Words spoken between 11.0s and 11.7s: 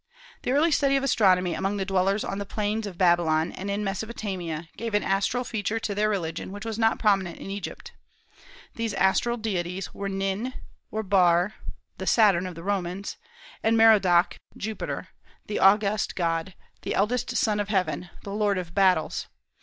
Bar